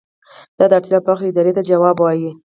دا 0.57 0.65
د 0.69 0.73
اړتیا 0.77 0.99
په 1.03 1.09
وخت 1.11 1.23
ادارې 1.27 1.51
ته 1.57 1.61
ځواب 1.69 1.97
وايي. 1.99 2.31